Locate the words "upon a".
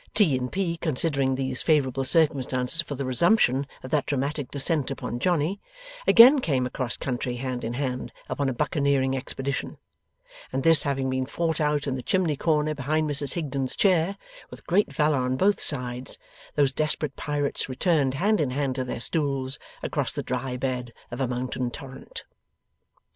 8.27-8.53